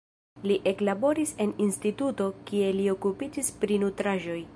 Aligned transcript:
Li 0.51 0.55
eklaboris 0.71 1.33
en 1.45 1.53
instituto, 1.65 2.29
kie 2.49 2.73
li 2.79 2.87
okupiĝis 2.95 3.53
pri 3.65 3.79
nutraĵoj. 3.85 4.41